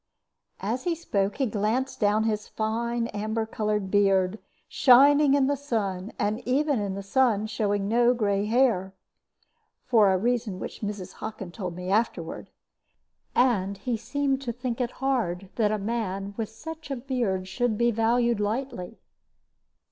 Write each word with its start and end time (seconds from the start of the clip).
As 0.61 0.85
he 0.85 0.95
spoke 0.95 1.37
he 1.37 1.45
glanced 1.45 1.99
down 1.99 2.23
his 2.23 2.47
fine 2.47 3.05
amber 3.09 3.45
colored 3.45 3.91
beard, 3.91 4.39
shining 4.67 5.35
in 5.35 5.45
the 5.45 5.55
sun, 5.55 6.11
and 6.17 6.39
even 6.39 6.79
in 6.79 6.95
the 6.95 7.03
sun 7.03 7.45
showing 7.45 7.87
no 7.87 8.15
gray 8.15 8.45
hair 8.45 8.95
(for 9.85 10.11
a 10.11 10.17
reason 10.17 10.57
which 10.57 10.81
Mrs. 10.81 11.13
Hockin 11.21 11.51
told 11.51 11.75
me 11.75 11.91
afterward), 11.91 12.49
and 13.35 13.77
he 13.77 13.95
seemed 13.95 14.41
to 14.41 14.51
think 14.51 14.81
it 14.81 14.89
hard 15.05 15.49
that 15.57 15.71
a 15.71 15.77
man 15.77 16.33
with 16.35 16.49
such 16.49 16.89
a 16.89 16.95
beard 16.95 17.47
should 17.47 17.77
be 17.77 17.91
valued 17.91 18.39
lightly. 18.39 18.97